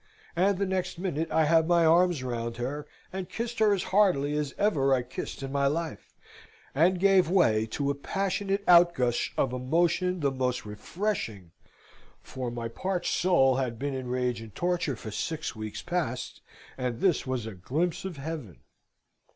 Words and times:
And 0.35 0.57
the 0.57 0.65
next 0.65 0.97
minute 0.97 1.29
I 1.29 1.43
have 1.45 1.67
my 1.67 1.85
arms 1.85 2.23
round 2.23 2.57
her, 2.57 2.87
and 3.13 3.29
kissed 3.29 3.59
her 3.59 3.71
as 3.71 3.83
heartily 3.93 4.35
as 4.35 4.55
ever 4.57 4.95
I 4.95 5.03
kissed 5.03 5.43
in 5.43 5.51
my 5.51 5.67
life, 5.67 6.15
and 6.73 6.99
gave 6.99 7.29
way 7.29 7.67
to 7.67 7.91
a 7.91 7.93
passionate 7.93 8.63
outgush 8.67 9.31
of 9.37 9.53
emotion 9.53 10.21
the 10.21 10.31
most 10.31 10.65
refreshing, 10.65 11.51
for 12.23 12.49
my 12.49 12.67
parched 12.67 13.13
soul 13.13 13.57
had 13.57 13.77
been 13.77 13.93
in 13.93 14.07
rage 14.07 14.41
and 14.41 14.55
torture 14.55 14.95
for 14.95 15.11
six 15.11 15.55
weeks 15.55 15.83
past, 15.83 16.41
and 16.79 16.99
this 16.99 17.27
was 17.27 17.45
a 17.45 17.53
glimpse 17.53 18.03
of 18.03 18.17
Heaven. 18.17 18.61